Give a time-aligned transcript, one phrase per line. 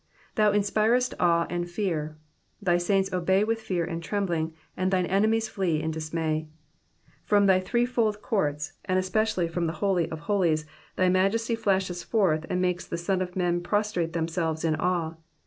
[0.33, 2.17] ''''Thou inspirest awe and fear.
[2.59, 6.47] Thy saints obey with fear and trembling, and thine enemies flee in dis may.
[7.23, 12.47] From thy threefold courts, and especially from the holy of holies, thy majesty flashes forth
[12.49, 15.13] and makes the sons of men prostrate themselves in awe.